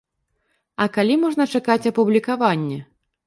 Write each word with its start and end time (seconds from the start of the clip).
А 0.85 0.87
калі 0.95 1.17
можна 1.25 1.47
чакаць 1.53 1.89
апублікавання? 1.91 2.79